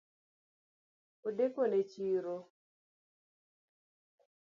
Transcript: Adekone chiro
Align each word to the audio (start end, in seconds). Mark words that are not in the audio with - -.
Adekone 1.27 1.77
chiro 1.91 2.35